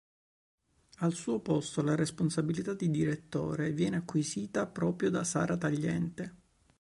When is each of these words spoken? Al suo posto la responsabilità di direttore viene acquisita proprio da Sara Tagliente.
Al 1.01 1.13
suo 1.13 1.41
posto 1.41 1.83
la 1.83 1.93
responsabilità 1.95 2.73
di 2.73 2.89
direttore 2.89 3.71
viene 3.71 3.97
acquisita 3.97 4.65
proprio 4.65 5.11
da 5.11 5.23
Sara 5.23 5.57
Tagliente. 5.57 6.37